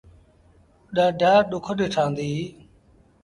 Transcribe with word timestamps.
ڏآڍآ 0.95 1.33
ڏُک 1.49 1.65
ڏٺآنديٚ۔ 1.77 2.39